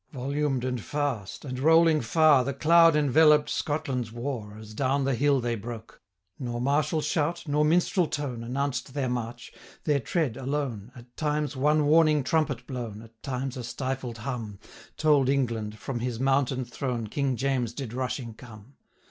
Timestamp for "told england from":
14.97-15.99